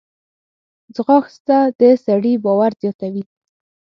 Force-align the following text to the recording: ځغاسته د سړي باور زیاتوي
ځغاسته 0.95 1.57
د 1.79 1.81
سړي 2.05 2.33
باور 2.43 2.71
زیاتوي 2.81 3.23